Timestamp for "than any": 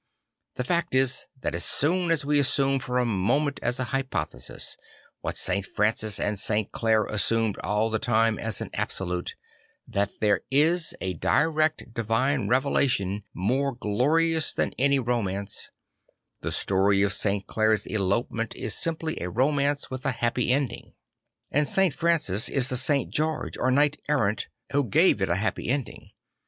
14.55-14.97